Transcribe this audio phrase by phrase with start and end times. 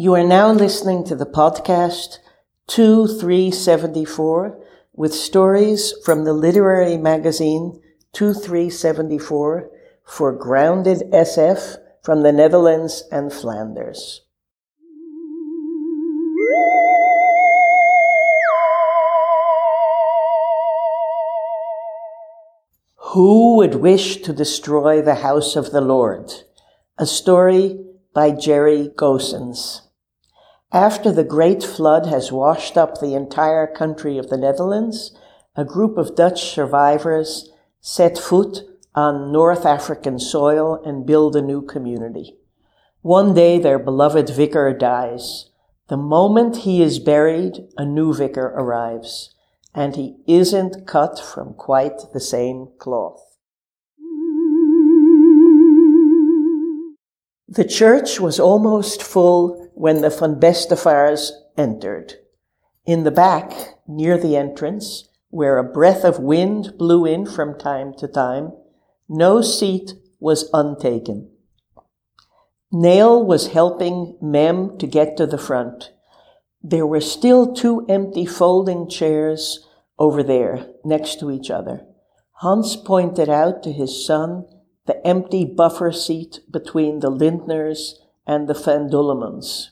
[0.00, 2.20] You are now listening to the podcast
[2.68, 4.58] 2374
[4.94, 7.82] with stories from the literary magazine
[8.14, 9.70] 2374
[10.02, 14.22] for Grounded SF from the Netherlands and Flanders.
[23.12, 26.32] Who would wish to destroy the house of the Lord?
[26.96, 29.82] A story by Jerry Goossens.
[30.72, 35.16] After the great flood has washed up the entire country of the Netherlands,
[35.56, 37.50] a group of Dutch survivors
[37.80, 38.60] set foot
[38.94, 42.36] on North African soil and build a new community.
[43.02, 45.50] One day their beloved vicar dies.
[45.88, 49.34] The moment he is buried, a new vicar arrives
[49.74, 53.29] and he isn't cut from quite the same cloth.
[57.52, 62.14] The church was almost full when the Van Bestevaars entered.
[62.86, 63.52] In the back,
[63.88, 68.52] near the entrance, where a breath of wind blew in from time to time,
[69.08, 71.28] no seat was untaken.
[72.70, 75.90] Nail was helping Mem to get to the front.
[76.62, 79.66] There were still two empty folding chairs
[79.98, 81.84] over there next to each other.
[82.34, 84.46] Hans pointed out to his son
[84.86, 87.94] the empty buffer seat between the Lindners
[88.26, 89.70] and the Van Dullemans,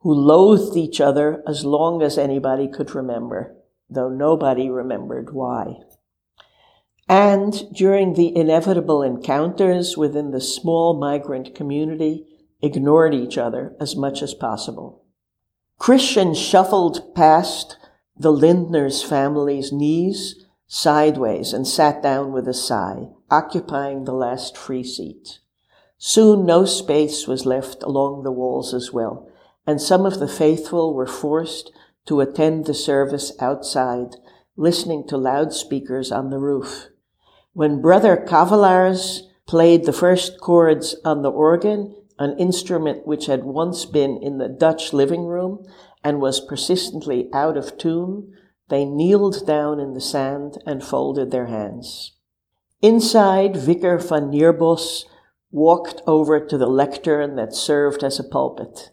[0.00, 3.56] who loathed each other as long as anybody could remember,
[3.88, 5.78] though nobody remembered why.
[7.08, 12.26] And during the inevitable encounters within the small migrant community,
[12.60, 15.04] ignored each other as much as possible.
[15.78, 17.76] Christian shuffled past
[18.16, 24.84] the Lindner's family's knees sideways and sat down with a sigh, occupying the last free
[24.84, 25.40] seat.
[25.96, 29.28] Soon no space was left along the walls as well,
[29.66, 31.72] and some of the faithful were forced
[32.06, 34.16] to attend the service outside,
[34.56, 36.88] listening to loudspeakers on the roof.
[37.54, 43.84] When Brother Cavalaars played the first chords on the organ, an instrument which had once
[43.84, 45.66] been in the Dutch living room
[46.04, 48.34] and was persistently out of tune,
[48.68, 52.12] they kneeled down in the sand and folded their hands.
[52.82, 55.04] Inside, Vicar van Neerbos
[55.50, 58.90] walked over to the lectern that served as a pulpit.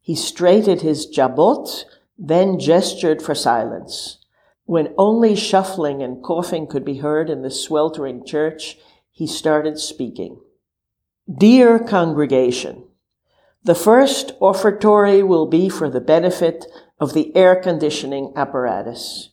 [0.00, 1.84] He straightened his jabot,
[2.18, 4.18] then gestured for silence.
[4.64, 8.76] When only shuffling and coughing could be heard in the sweltering church,
[9.12, 10.40] he started speaking.
[11.32, 12.84] Dear congregation,
[13.62, 16.66] the first offertory will be for the benefit
[16.98, 19.30] of the air conditioning apparatus.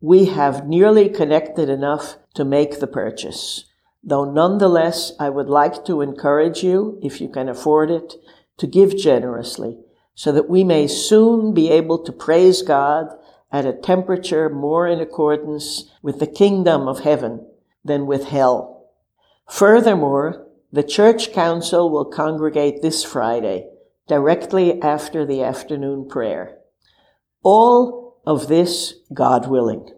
[0.00, 3.64] We have nearly connected enough to make the purchase,
[4.02, 8.14] though nonetheless I would like to encourage you, if you can afford it,
[8.58, 9.78] to give generously
[10.20, 13.08] so that we may soon be able to praise God
[13.50, 17.46] at a temperature more in accordance with the kingdom of heaven
[17.82, 18.90] than with hell.
[19.48, 23.70] Furthermore, the church council will congregate this Friday,
[24.06, 26.59] directly after the afternoon prayer.
[27.42, 29.88] All of this, God willing.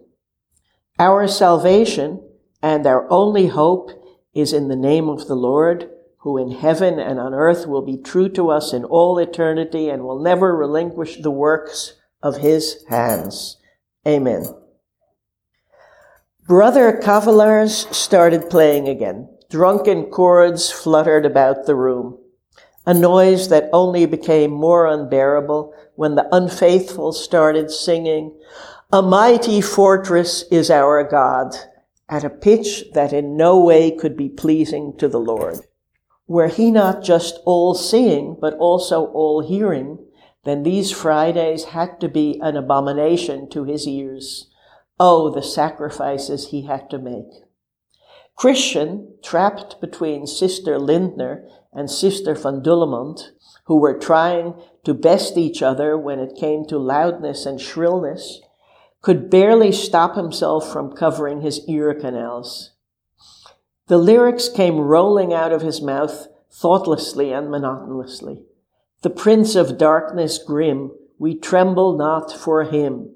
[0.99, 2.21] Our salvation
[2.61, 3.91] and our only hope
[4.33, 5.89] is in the name of the Lord,
[6.19, 10.03] who in heaven and on earth will be true to us in all eternity and
[10.03, 13.57] will never relinquish the works of his hands.
[14.07, 14.45] Amen.
[16.47, 19.29] Brother Cavalaars started playing again.
[19.49, 22.17] Drunken chords fluttered about the room,
[22.85, 28.35] a noise that only became more unbearable when the unfaithful started singing,
[28.91, 31.55] A mighty fortress is our God,
[32.09, 35.59] at a pitch that in no way could be pleasing to the Lord.
[36.27, 39.99] Were he not just all seeing, but also all hearing,
[40.43, 44.49] then these Fridays had to be an abomination to his ears.
[44.99, 47.43] Oh, the sacrifices he had to make.
[48.35, 53.17] Christian, trapped between Sister Lindner and Sister van Dulleman,
[53.65, 58.41] who were trying to best each other when it came to loudness and shrillness,
[59.01, 62.71] could barely stop himself from covering his ear canals.
[63.87, 68.43] The lyrics came rolling out of his mouth thoughtlessly and monotonously.
[69.01, 73.13] The Prince of Darkness grim, we tremble not for him.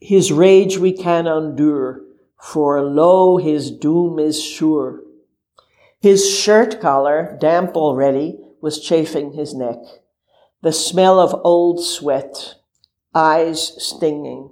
[0.00, 2.02] His rage we can endure,
[2.40, 5.02] for lo, his doom is sure.
[6.00, 9.76] His shirt collar, damp already, was chafing his neck.
[10.62, 12.54] The smell of old sweat,
[13.14, 14.50] eyes stinging,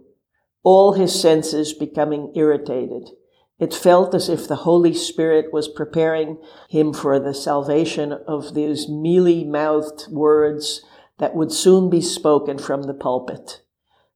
[0.62, 3.10] all his senses becoming irritated.
[3.58, 8.88] It felt as if the Holy Spirit was preparing him for the salvation of these
[8.88, 10.84] mealy mouthed words
[11.18, 13.62] that would soon be spoken from the pulpit.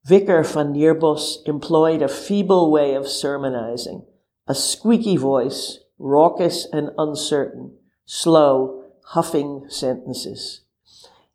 [0.04, 4.04] Vicar van Neerbos employed a feeble way of sermonizing,
[4.46, 7.72] a squeaky voice, raucous and uncertain,
[8.04, 10.62] slow, huffing sentences.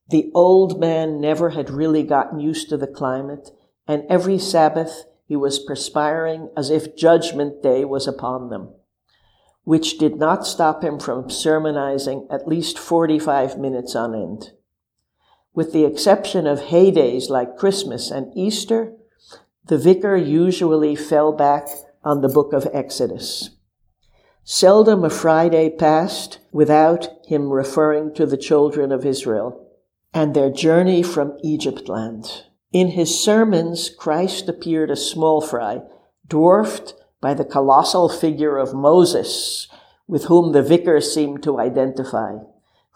[0.09, 3.51] The old man never had really gotten used to the climate,
[3.87, 8.73] and every Sabbath he was perspiring as if Judgment Day was upon them,
[9.63, 14.51] which did not stop him from sermonizing at least 45 minutes on end.
[15.53, 18.93] With the exception of heydays like Christmas and Easter,
[19.65, 21.67] the vicar usually fell back
[22.03, 23.56] on the book of Exodus.
[24.49, 29.69] Seldom a Friday passed without him referring to the children of Israel
[30.13, 32.45] and their journey from Egypt land.
[32.71, 35.81] In his sermons, Christ appeared a small fry,
[36.25, 39.67] dwarfed by the colossal figure of Moses,
[40.07, 42.37] with whom the vicar seemed to identify.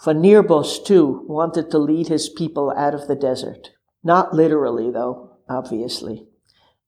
[0.05, 3.71] Van Neerbos, too, wanted to lead his people out of the desert.
[4.05, 6.27] Not literally, though, obviously.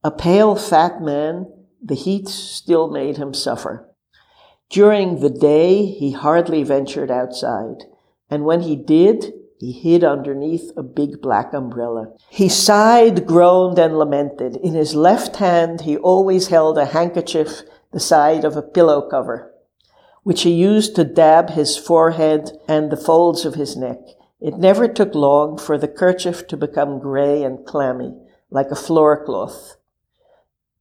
[0.06, 1.52] A pale, fat man,
[1.84, 3.90] the heat still made him suffer.
[4.70, 7.84] During the day, he hardly ventured outside,
[8.30, 12.14] and when he did, he hid underneath a big black umbrella.
[12.30, 14.58] He sighed, groaned, and lamented.
[14.58, 17.62] In his left hand, he always held a handkerchief
[17.94, 19.54] the size of a pillow cover,
[20.24, 24.00] which he used to dab his forehead and the folds of his neck.
[24.42, 28.14] It never took long for the kerchief to become gray and clammy,
[28.50, 29.78] like a floor cloth.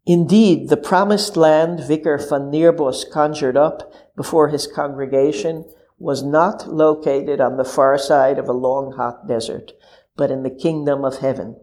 [0.04, 5.64] Indeed, the promised land Vicar van Neerbos conjured up before his congregation
[5.96, 9.72] was not located on the far side of a long hot desert,
[10.16, 11.56] but in the kingdom of heaven.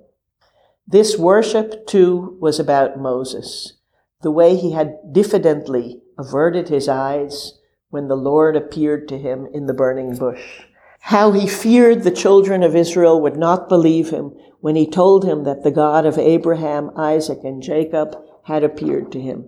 [0.87, 3.73] This worship, too, was about Moses,
[4.21, 7.59] the way he had diffidently averted his eyes
[7.89, 10.61] when the Lord appeared to him in the burning bush.
[11.01, 15.43] How he feared the children of Israel would not believe him when he told him
[15.43, 18.15] that the God of Abraham, Isaac, and Jacob
[18.49, 19.47] had appeared to him.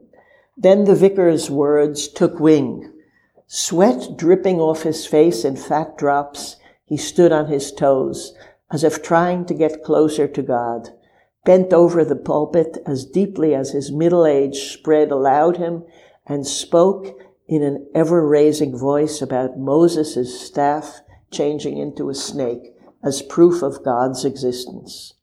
[0.55, 2.93] Then the vicar's words took wing.
[3.47, 8.35] Sweat dripping off his face in fat drops, he stood on his toes,
[8.71, 10.89] as if trying to get closer to God,
[11.43, 15.83] bent over the pulpit as deeply as his middle age spread allowed him,
[16.27, 21.01] and spoke in an ever raising voice about Moses' staff
[21.31, 25.15] changing into a snake as proof of God's existence.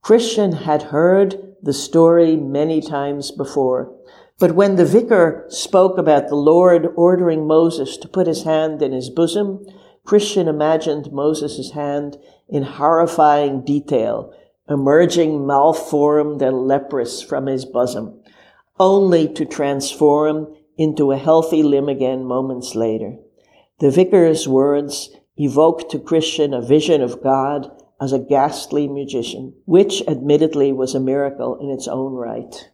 [0.00, 3.92] Christian had heard the story many times before,
[4.38, 8.92] but when the vicar spoke about the Lord ordering Moses to put his hand in
[8.92, 9.66] his bosom,
[10.04, 12.16] Christian imagined Moses' hand
[12.48, 14.32] in horrifying detail,
[14.68, 18.22] emerging malformed and leprous from his bosom,
[18.78, 23.16] only to transform into a healthy limb again moments later.
[23.80, 27.70] The vicar's words evoked to Christian a vision of God
[28.00, 32.70] as a ghastly magician, which admittedly was a miracle in its own right.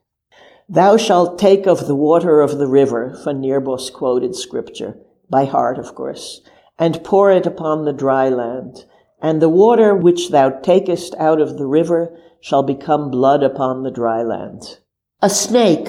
[0.68, 4.96] Thou shalt take of the water of the river, Van Neerbos quoted scripture,
[5.28, 6.42] by heart, of course,
[6.78, 8.84] and pour it upon the dry land.
[9.20, 13.90] And the water which thou takest out of the river shall become blood upon the
[13.90, 14.78] dry land.
[15.22, 15.88] A snake,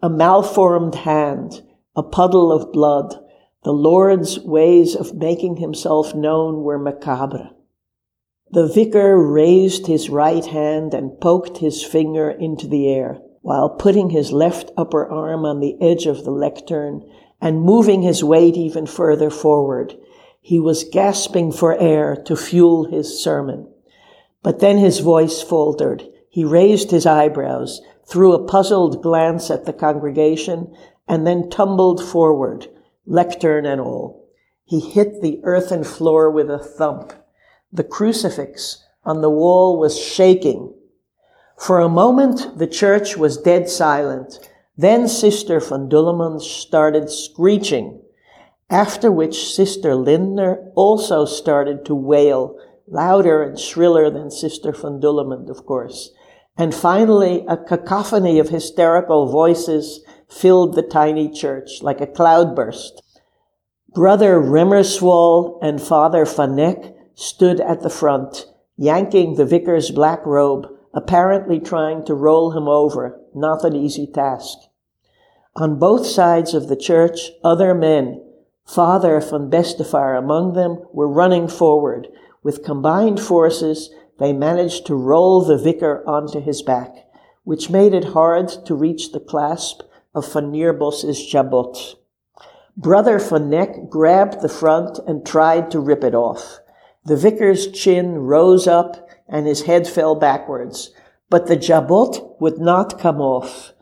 [0.00, 1.62] a malformed hand,
[1.96, 3.14] a puddle of blood,
[3.64, 7.50] the Lord's ways of making himself known were macabre.
[8.50, 14.10] The vicar raised his right hand and poked his finger into the air, while putting
[14.10, 17.02] his left upper arm on the edge of the lectern
[17.40, 19.94] and moving his weight even further forward.
[20.40, 23.68] He was gasping for air to fuel his sermon.
[24.42, 26.08] But then his voice faltered.
[26.30, 30.74] He raised his eyebrows, threw a puzzled glance at the congregation,
[31.06, 32.68] and then tumbled forward,
[33.06, 34.26] lectern and all.
[34.64, 37.12] He hit the earthen floor with a thump.
[37.72, 40.74] The crucifix on the wall was shaking.
[41.58, 44.38] For a moment, the church was dead silent.
[44.76, 48.00] Then Sister van Dulleman started screeching,
[48.70, 52.56] after which Sister Lindner also started to wail,
[52.86, 56.10] louder and shriller than Sister van Dulleman, of course.
[56.56, 63.02] And finally, a cacophony of hysterical voices filled the tiny church like a cloudburst.
[63.94, 68.46] Brother Remmerswaal and Father Van Eck stood at the front,
[68.76, 74.56] yanking the vicar's black robe, apparently trying to roll him over, not an easy task.
[75.56, 78.24] On both sides of the church, other men,
[78.64, 82.06] Father von Bestevaar among them, were running forward.
[82.44, 87.04] With combined forces, they managed to roll the vicar onto his back,
[87.42, 89.82] which made it hard to reach the clasp
[90.14, 91.96] of von Neerbos's jabot.
[92.76, 96.60] Brother von Neck grabbed the front and tried to rip it off.
[97.08, 100.90] The vicar's chin rose up and his head fell backwards,
[101.30, 103.72] but the jabot would not come off.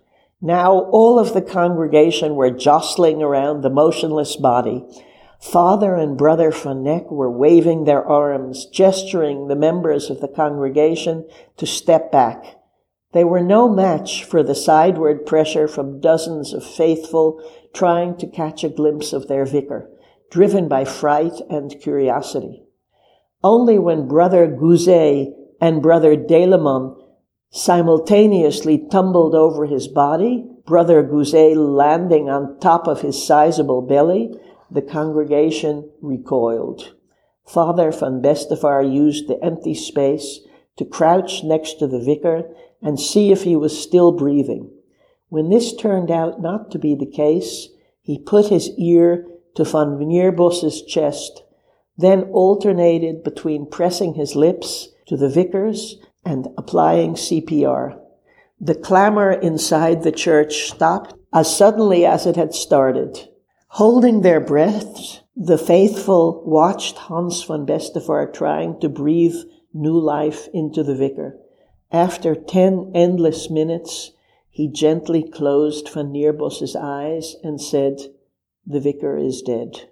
[0.40, 4.84] Now all of the congregation were jostling around the motionless body.
[5.40, 11.66] Father and Brother Van were waving their arms, gesturing the members of the congregation to
[11.66, 12.60] step back.
[13.12, 17.42] They were no match for the sideward pressure from dozens of faithful
[17.74, 19.90] trying to catch a glimpse of their vicar,
[20.30, 22.65] driven by fright and curiosity.
[23.42, 26.96] Only when Brother Gouzet and Brother Delemon
[27.50, 34.34] simultaneously tumbled over his body, Brother Gouzet landing on top of his sizable belly,
[34.70, 36.94] the congregation recoiled.
[37.44, 40.40] Father van Bestevaar used the empty space
[40.76, 42.42] to crouch next to the vicar
[42.82, 44.70] and see if he was still breathing.
[45.28, 47.68] When this turned out not to be the case,
[48.02, 51.42] he put his ear to van Neerbos's chest,
[51.96, 57.98] then alternated between pressing his lips to the vicar's and applying CPR.
[58.60, 63.28] The clamor inside the church stopped as suddenly as it had started.
[63.68, 69.36] Holding their breaths, the faithful watched Hans van Bestevaar trying to breathe
[69.74, 71.38] new life into the vicar.
[71.92, 74.12] After ten endless minutes,
[74.48, 78.00] he gently closed Van Neerbos's eyes and said,
[78.66, 79.90] The vicar is dead.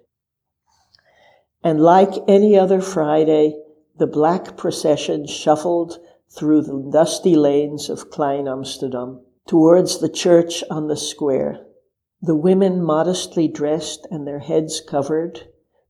[1.65, 3.59] And like any other Friday,
[3.97, 5.97] the black procession shuffled
[6.29, 11.65] through the dusty lanes of Klein Amsterdam towards the church on the square.
[12.21, 15.47] The women modestly dressed and their heads covered,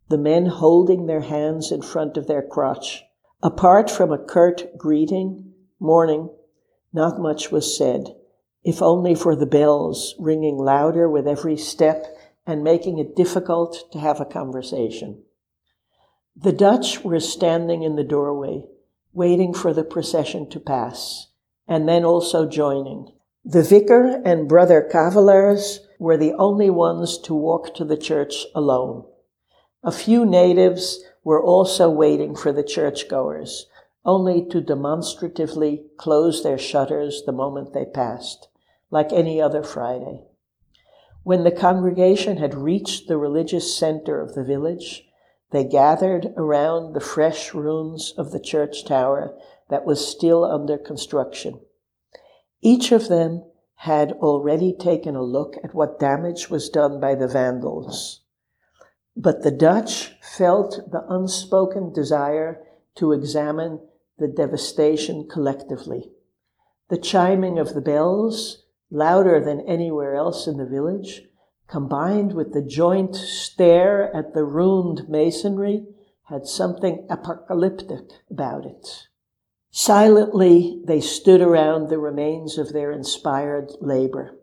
[0.07, 3.03] the men holding their hands in front of their crotch.
[3.43, 6.29] Apart from a curt greeting, morning,
[6.93, 8.15] not much was said
[8.63, 12.05] if only for the bells ringing louder with every step
[12.47, 15.21] and making it difficult to have a conversation.
[16.35, 18.65] The Dutch were standing in the doorway,
[19.13, 21.27] waiting for the procession to pass,
[21.67, 23.11] and then also joining.
[23.43, 29.05] The vicar and brother Cavalaars were the only ones to walk to the church alone.
[29.83, 33.67] A few natives were also waiting for the churchgoers,
[34.03, 38.49] only to demonstratively close their shutters the moment they passed
[38.91, 40.21] like any other Friday.
[41.23, 45.04] When the congregation had reached the religious center of the village,
[45.55, 49.37] they gathered around the fresh ruins of the church tower
[49.69, 51.61] that was still under construction.
[52.61, 53.43] Each of them
[53.75, 58.21] had already taken a look at what damage was done by the Vandals.
[59.15, 62.61] But the Dutch felt the unspoken desire
[62.95, 63.79] to examine
[64.17, 66.11] the devastation collectively.
[66.89, 71.23] The chiming of the bells, louder than anywhere else in the village,
[71.67, 75.85] combined with the joint stare at the ruined masonry,
[76.29, 79.07] had something apocalyptic about it.
[79.71, 84.37] Silently, they stood around the remains of their inspired labor.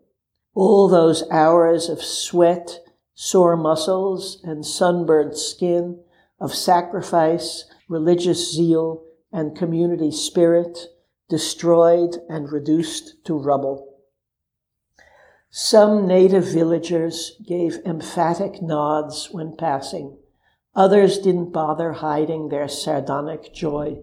[0.53, 2.79] All those hours of sweat,
[3.15, 5.99] sore muscles, and sunburnt skin,
[6.39, 10.77] of sacrifice, religious zeal, and community spirit,
[11.29, 13.92] destroyed and reduced to rubble.
[15.55, 20.17] Some native villagers gave emphatic nods when passing.
[20.73, 23.99] Others didn't bother hiding their sardonic joy.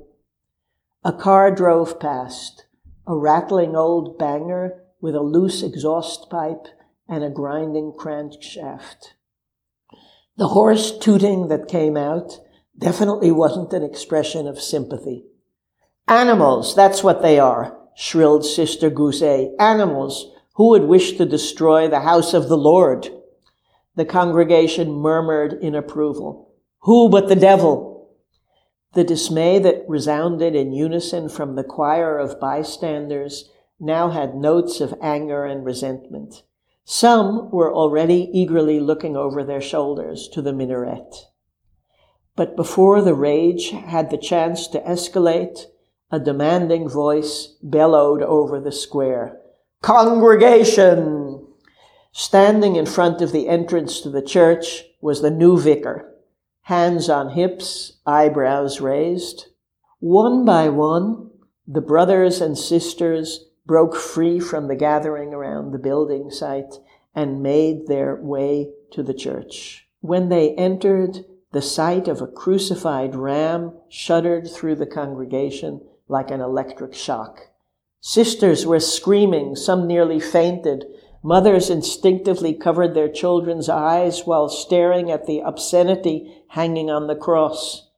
[1.03, 2.67] A car drove past,
[3.05, 6.69] a rattling old banger with a loose exhaust pipe
[7.09, 9.15] and a grinding crankshaft.
[10.37, 12.39] The hoarse tooting that came out
[12.79, 15.25] definitely wasn't an expression of sympathy.
[16.07, 19.51] Animals, that's what they are, shrilled Sister Gouzet.
[19.59, 23.09] Animals who would wish to destroy the house of the Lord?
[23.97, 26.53] The congregation murmured in approval.
[26.81, 28.17] Who but the devil?
[28.95, 34.95] The dismay that resounded in unison from the choir of bystanders now had notes of
[35.01, 36.43] anger and resentment.
[36.85, 41.27] Some were already eagerly looking over their shoulders to the minaret.
[42.35, 45.67] But before the rage had the chance to escalate,
[46.11, 49.40] a demanding voice bellowed over the square.
[49.83, 51.47] Congregation!
[52.13, 56.15] Standing in front of the entrance to the church was the new vicar,
[56.63, 59.47] hands on hips, eyebrows raised.
[60.01, 61.31] One by one,
[61.67, 66.75] the brothers and sisters broke free from the gathering around the building site
[67.15, 69.87] and made their way to the church.
[70.01, 76.43] When they entered, the sight of a crucified ram shuddered through the congregation like an
[76.43, 77.50] electric shock.
[78.01, 80.87] Sisters were screaming, some nearly fainted.
[81.23, 87.91] Mothers instinctively covered their children's eyes while staring at the obscenity hanging on the cross.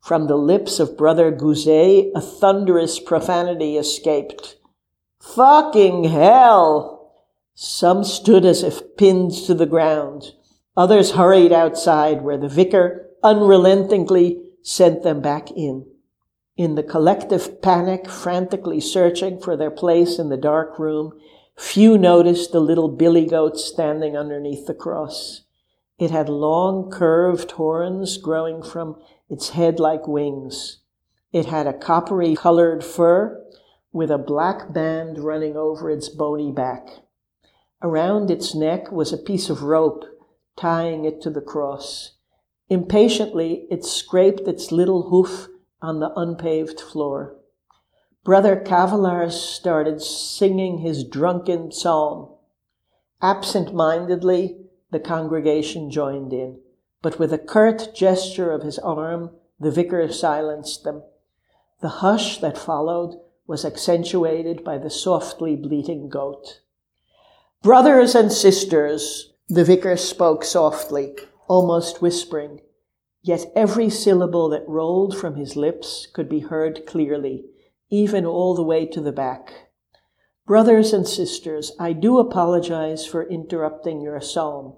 [0.00, 4.56] From the lips of Brother Gouzet, a thunderous profanity escaped.
[5.20, 7.12] Fucking hell!
[7.54, 10.32] Some stood as if pinned to the ground.
[10.74, 15.84] Others hurried outside where the vicar unrelentingly sent them back in.
[16.60, 21.18] In the collective panic, frantically searching for their place in the dark room,
[21.56, 25.44] few noticed the little billy goat standing underneath the cross.
[25.98, 29.00] It had long curved horns growing from
[29.30, 30.80] its head like wings.
[31.32, 33.42] It had a coppery colored fur
[33.90, 36.90] with a black band running over its bony back.
[37.80, 40.04] Around its neck was a piece of rope
[40.58, 42.18] tying it to the cross.
[42.68, 45.48] Impatiently, it scraped its little hoof
[45.82, 47.36] on the unpaved floor.
[48.24, 52.28] Brother Cavalaars started singing his drunken psalm.
[53.22, 54.58] Absent mindedly,
[54.90, 56.60] the congregation joined in,
[57.02, 61.02] but with a curt gesture of his arm, the vicar silenced them.
[61.80, 66.60] The hush that followed was accentuated by the softly bleating goat.
[67.62, 71.14] Brothers and sisters, the vicar spoke softly,
[71.48, 72.60] almost whispering,
[73.22, 77.44] yet every syllable that rolled from his lips could be heard clearly,
[77.90, 79.70] even all the way to the back.
[80.46, 84.74] Brothers and sisters, I do apologize for interrupting your psalm.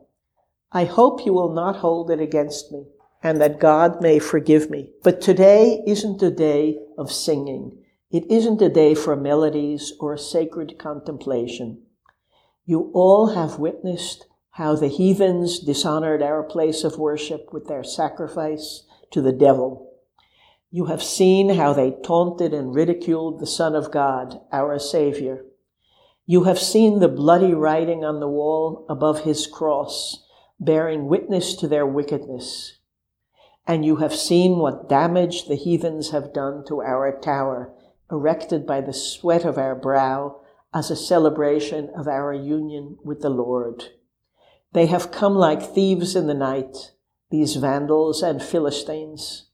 [0.71, 2.87] I hope you will not hold it against me
[3.23, 4.91] and that God may forgive me.
[5.03, 7.79] But today isn't a day of singing.
[8.11, 11.83] It isn't a day for melodies or sacred contemplation.
[12.67, 18.85] You all have witnessed how the heathens dishonored our place of worship with their sacrifice
[19.11, 19.91] to the devil.
[20.71, 25.45] You have seen how they taunted and ridiculed the Son of God, our Savior.
[26.27, 30.25] You have seen the bloody writing on the wall above his cross
[30.61, 32.79] bearing witness to their wickedness.
[33.67, 37.73] And you have seen what damage the heathens have done to our tower,
[38.11, 40.41] erected by the sweat of our brow
[40.75, 43.85] as a celebration of our union with the Lord.
[44.73, 46.93] They have come like thieves in the night,
[47.31, 49.51] these Vandals and Philistines,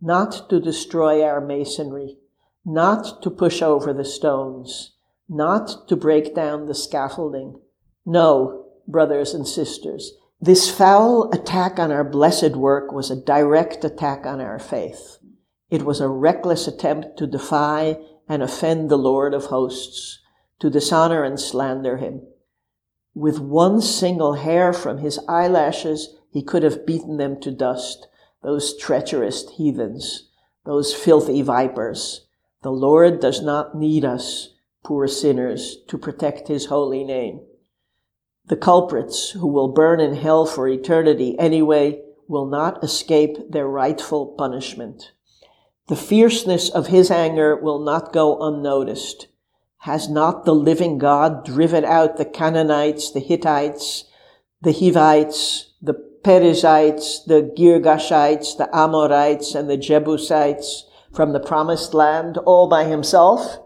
[0.00, 2.18] not to destroy our masonry,
[2.64, 4.94] not to push over the stones,
[5.28, 7.60] not to break down the scaffolding.
[8.04, 14.26] No, brothers and sisters, this foul attack on our blessed work was a direct attack
[14.26, 15.18] on our faith.
[15.70, 20.20] It was a reckless attempt to defy and offend the Lord of hosts,
[20.60, 22.22] to dishonor and slander him.
[23.16, 28.08] With one single hair from his eyelashes, he could have beaten them to dust,
[28.42, 30.28] those treacherous heathens,
[30.66, 32.26] those filthy vipers.
[32.62, 34.50] The Lord does not need us,
[34.84, 37.40] poor sinners, to protect his holy name.
[38.48, 44.26] The culprits, who will burn in hell for eternity anyway, will not escape their rightful
[44.36, 45.12] punishment.
[45.88, 49.28] The fierceness of his anger will not go unnoticed.
[49.86, 54.02] Has not the living God driven out the Canaanites, the Hittites,
[54.60, 55.94] the Hivites, the
[56.24, 63.60] Perizzites, the Girgashites, the Amorites, and the Jebusites from the promised land all by himself?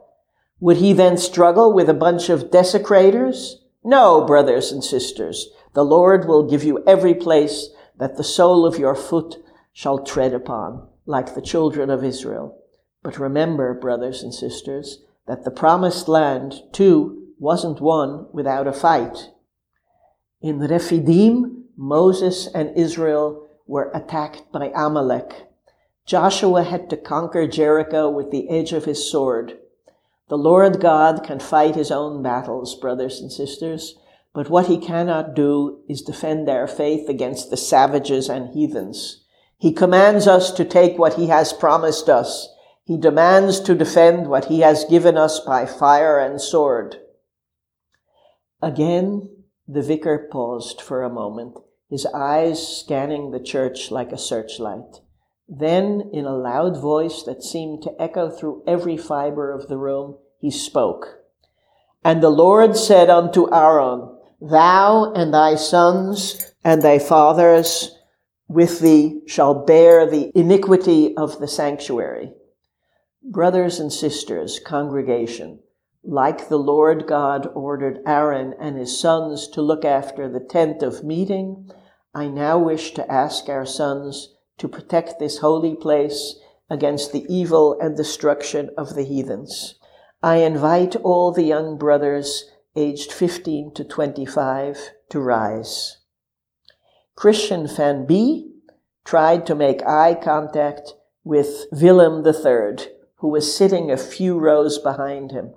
[0.58, 3.62] Would he then struggle with a bunch of desecrators?
[3.82, 8.78] No, brothers and sisters, the Lord will give you every place that the sole of
[8.78, 9.36] your foot
[9.72, 12.62] shall tread upon, like the children of Israel.
[13.02, 19.30] But remember, brothers and sisters, that the promised land, too, wasn't won without a fight.
[20.40, 25.48] In Rephidim, Moses and Israel were attacked by Amalek.
[26.06, 29.58] Joshua had to conquer Jericho with the edge of his sword.
[30.28, 33.96] The Lord God can fight his own battles, brothers and sisters,
[34.32, 39.24] but what he cannot do is defend our faith against the savages and heathens.
[39.58, 42.48] He commands us to take what he has promised us.
[42.90, 46.96] He demands to defend what he has given us by fire and sword.
[48.60, 49.28] Again,
[49.68, 51.56] the vicar paused for a moment,
[51.88, 55.02] his eyes scanning the church like a searchlight.
[55.48, 60.18] Then, in a loud voice that seemed to echo through every fiber of the room,
[60.40, 61.20] he spoke.
[62.02, 67.96] And the Lord said unto Aaron, Thou and thy sons and thy fathers
[68.48, 72.34] with thee shall bear the iniquity of the sanctuary.
[73.22, 75.60] Brothers and sisters, congregation,
[76.02, 81.04] like the Lord God ordered Aaron and his sons to look after the tent of
[81.04, 81.70] meeting,
[82.14, 86.36] I now wish to ask our sons to protect this holy place
[86.70, 89.74] against the evil and destruction of the heathens.
[90.22, 95.98] I invite all the young brothers aged 15 to 25 to rise.
[97.16, 98.50] Christian van B
[99.04, 102.88] tried to make eye contact with Willem III,
[103.20, 105.54] who was sitting a few rows behind him,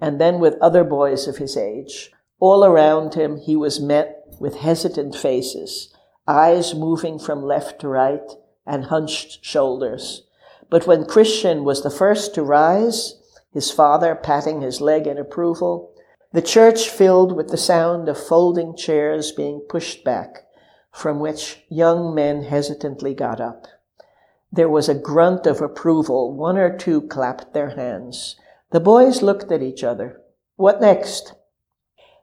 [0.00, 2.10] and then with other boys of his age.
[2.40, 5.94] All around him, he was met with hesitant faces,
[6.26, 8.30] eyes moving from left to right,
[8.66, 10.22] and hunched shoulders.
[10.70, 13.14] But when Christian was the first to rise,
[13.52, 15.92] his father patting his leg in approval,
[16.32, 20.46] the church filled with the sound of folding chairs being pushed back,
[20.92, 23.68] from which young men hesitantly got up.
[24.54, 26.32] There was a grunt of approval.
[26.32, 28.36] One or two clapped their hands.
[28.70, 30.20] The boys looked at each other.
[30.54, 31.34] What next?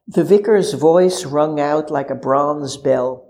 [0.08, 3.28] The vicar's voice rung out like a bronze bell.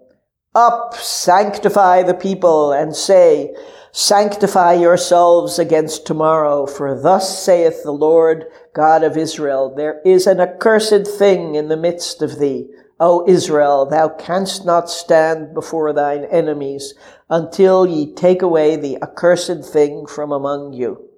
[0.53, 3.55] Up, sanctify the people, and say,
[3.91, 10.39] Sanctify yourselves against tomorrow, for thus saith the Lord God of Israel, There is an
[10.39, 12.69] accursed thing in the midst of thee.
[13.03, 16.93] O Israel, thou canst not stand before thine enemies
[17.31, 21.09] until ye take away the accursed thing from among you.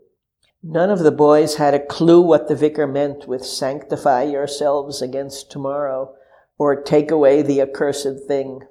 [0.63, 5.51] None of the boys had a clue what the vicar meant with sanctify yourselves against
[5.51, 6.15] tomorrow
[6.57, 8.61] or take away the accursed thing.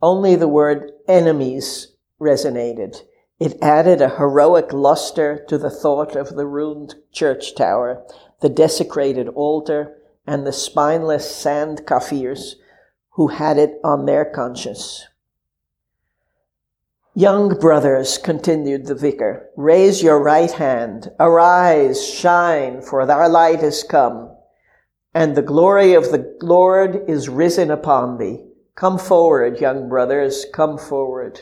[0.00, 3.02] Only the word enemies resonated.
[3.40, 8.04] It added a heroic luster to the thought of the ruined church tower,
[8.42, 12.54] the desecrated altar, and the spineless sand Kafirs
[13.10, 15.06] who had it on their conscience.
[17.16, 21.12] Young brothers, continued the vicar, raise your right hand.
[21.20, 24.36] Arise, shine, for thy light is come,
[25.14, 28.44] and the glory of the Lord is risen upon thee.
[28.74, 31.40] Come forward, young brothers, come forward.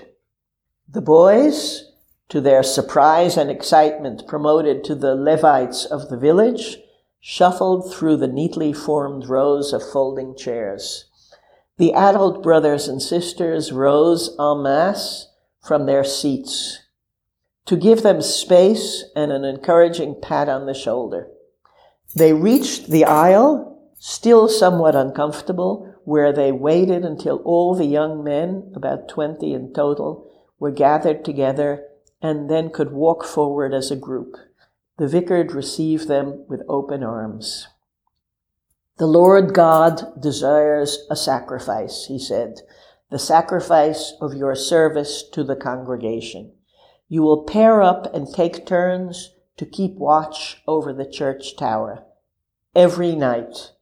[0.86, 1.90] The boys,
[2.28, 6.76] to their surprise and excitement, promoted to the Levites of the village,
[7.24, 11.04] shuffled through the neatly formed rows of folding chairs.
[11.78, 15.28] The adult brothers and sisters rose en masse
[15.62, 16.80] from their seats
[17.66, 21.28] to give them space and an encouraging pat on the shoulder.
[22.16, 28.72] They reached the aisle, still somewhat uncomfortable, where they waited until all the young men,
[28.74, 31.86] about 20 in total, were gathered together
[32.20, 34.34] and then could walk forward as a group.
[34.98, 37.68] The vicar received them with open arms.
[38.98, 42.60] The Lord God desires a sacrifice, he said,
[43.10, 46.52] the sacrifice of your service to the congregation.
[47.08, 52.04] You will pair up and take turns to keep watch over the church tower
[52.74, 53.72] every night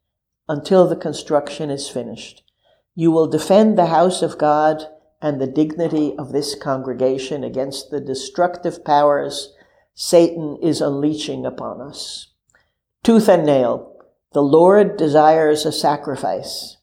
[0.48, 2.42] until the construction is finished.
[2.94, 4.86] You will defend the house of God
[5.22, 9.54] and the dignity of this congregation against the destructive powers
[9.94, 12.28] Satan is unleashing upon us.
[13.02, 13.96] Tooth and nail,
[14.32, 16.76] the Lord desires a sacrifice.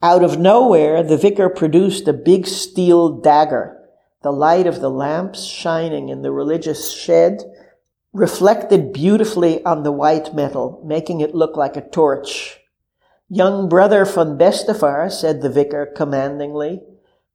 [0.00, 3.78] Out of nowhere, the vicar produced a big steel dagger.
[4.22, 7.42] The light of the lamps shining in the religious shed
[8.12, 12.58] reflected beautifully on the white metal, making it look like a torch.
[13.28, 16.82] Young brother von Bestevaar, said the vicar commandingly.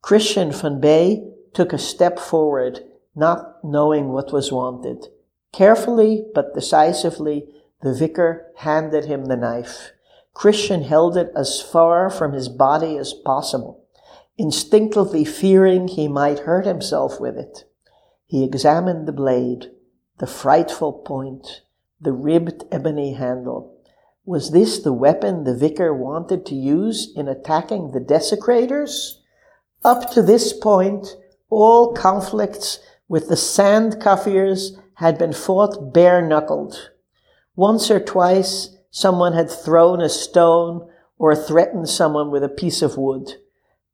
[0.02, 2.84] Christian von Bay took a step forward,
[3.18, 5.08] not knowing what was wanted.
[5.52, 7.48] Carefully but decisively,
[7.82, 9.92] the vicar handed him the knife.
[10.34, 13.84] Christian held it as far from his body as possible,
[14.38, 17.64] instinctively fearing he might hurt himself with it.
[18.28, 19.72] He examined the blade,
[20.20, 21.62] the frightful point,
[22.00, 23.76] the ribbed ebony handle.
[24.26, 29.22] Was this the weapon the vicar wanted to use in attacking the desecrators?
[29.84, 31.16] Up to this point,
[31.50, 36.92] all conflicts with the sand Kafirs had been fought bare knuckled.
[37.56, 42.98] Once or twice, someone had thrown a stone or threatened someone with a piece of
[42.98, 43.34] wood.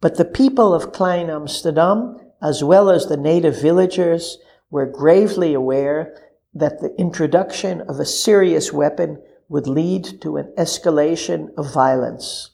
[0.01, 4.37] But the people of Klein Amsterdam, as well as the native villagers,
[4.69, 6.17] were gravely aware
[6.53, 12.51] that the introduction of a serious weapon would lead to an escalation of violence.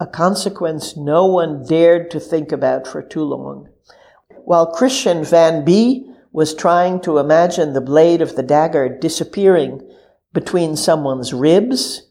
[0.00, 3.68] A consequence no one dared to think about for too long.
[4.48, 9.86] While Christian Van B was trying to imagine the blade of the dagger disappearing
[10.32, 12.08] between someone's ribs,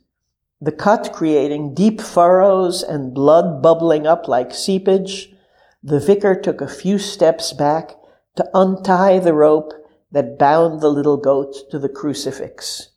[0.62, 5.34] the cut creating deep furrows and blood bubbling up like seepage,
[5.82, 7.96] the vicar took a few steps back
[8.36, 9.74] to untie the rope
[10.12, 12.90] that bound the little goat to the crucifix.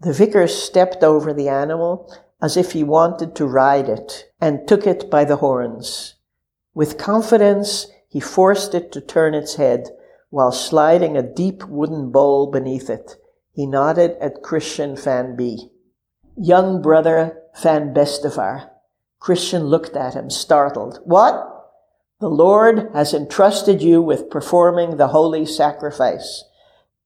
[0.00, 4.88] The vicar stepped over the animal as if he wanted to ride it and took
[4.88, 6.16] it by the horns.
[6.74, 9.88] With confidence, he forced it to turn its head
[10.30, 13.16] while sliding a deep wooden bowl beneath it.
[13.52, 15.70] He nodded at Christian Van B.
[16.36, 18.70] Young brother Van Bestevaar.
[19.20, 21.00] Christian looked at him, startled.
[21.04, 21.44] What?
[22.20, 26.44] The Lord has entrusted you with performing the holy sacrifice.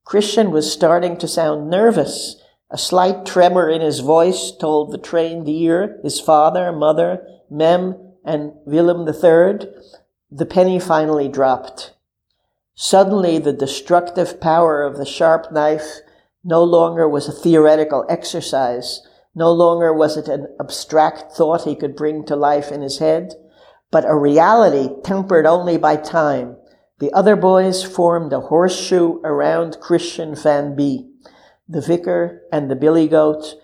[0.05, 2.43] Christian was starting to sound nervous.
[2.71, 8.53] A slight tremor in his voice told the trained ear, his father, mother, Mem, and
[8.65, 9.69] Willem III,
[10.35, 11.93] the penny finally dropped.
[12.75, 15.99] Suddenly, the destructive power of the sharp knife
[16.43, 19.03] no longer was a theoretical exercise.
[19.35, 23.35] No longer was it an abstract thought he could bring to life in his head,
[23.91, 26.57] but a reality tempered only by time.
[26.99, 31.11] The other boys formed a horseshoe around Christian Van B,
[31.69, 33.55] the vicar and the billy goat,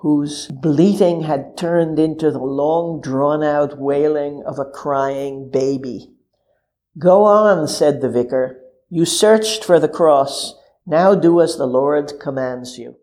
[0.00, 6.12] whose bleating had turned into the long drawn out wailing of a crying baby.
[6.98, 8.60] Go on, said the vicar.
[8.88, 10.54] You searched for the cross.
[10.86, 12.96] Now do as the Lord commands you.